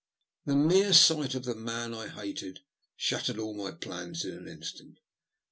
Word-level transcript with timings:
The 0.45 0.55
mere 0.55 0.93
sight 0.93 1.35
of 1.35 1.43
the 1.43 1.53
man 1.53 1.93
I 1.93 2.07
hated 2.07 2.61
shattered 2.95 3.37
all 3.37 3.53
my 3.53 3.69
plans 3.69 4.25
in 4.25 4.35
an 4.35 4.47
instant. 4.47 4.97